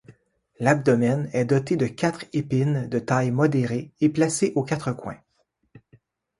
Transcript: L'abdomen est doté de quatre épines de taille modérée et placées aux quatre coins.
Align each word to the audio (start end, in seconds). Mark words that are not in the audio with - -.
L'abdomen 0.59 1.29
est 1.31 1.45
doté 1.45 1.75
de 1.77 1.85
quatre 1.85 2.25
épines 2.33 2.89
de 2.89 2.97
taille 2.97 3.29
modérée 3.29 3.91
et 4.01 4.09
placées 4.09 4.51
aux 4.55 4.63
quatre 4.63 4.93
coins. 4.93 5.19